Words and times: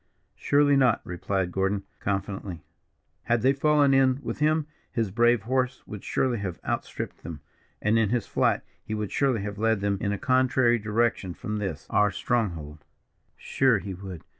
"Surely 0.35 0.75
not," 0.75 0.99
replied 1.03 1.51
Gordon, 1.51 1.83
confidently. 1.99 2.63
"Had 3.25 3.43
they 3.43 3.53
fallen 3.53 3.93
in 3.93 4.17
with 4.23 4.39
him, 4.39 4.65
his 4.91 5.11
brave 5.11 5.43
horse 5.43 5.83
would 5.85 6.03
surely 6.03 6.39
have 6.39 6.59
outstripped 6.65 7.21
them, 7.21 7.41
and 7.83 7.99
in 7.99 8.09
his 8.09 8.25
flight 8.25 8.61
he 8.83 8.95
would 8.95 9.11
surely 9.11 9.41
have 9.43 9.59
led 9.59 9.79
them 9.79 9.99
in 10.01 10.11
a 10.11 10.17
contrary 10.17 10.79
direction 10.79 11.35
from 11.35 11.57
this, 11.57 11.85
our 11.91 12.09
stronghold." 12.09 12.83
"Sure 13.37 13.77
he 13.77 13.93
would. 13.93 14.23